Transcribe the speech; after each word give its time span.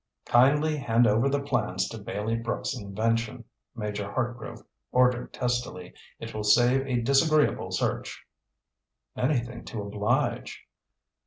"Kindly 0.25 0.77
hand 0.77 1.05
over 1.05 1.29
the 1.29 1.41
plans 1.43 1.87
to 1.89 1.99
Bailey 1.99 2.35
Brooks' 2.35 2.75
invention," 2.75 3.43
Major 3.75 4.11
Hartgrove 4.11 4.63
ordered 4.91 5.31
testily. 5.31 5.93
"It 6.19 6.33
will 6.33 6.43
save 6.43 6.87
a 6.87 6.99
disagreeable 7.03 7.69
search." 7.69 8.25
"Anything 9.15 9.63
to 9.65 9.83
oblige." 9.83 10.63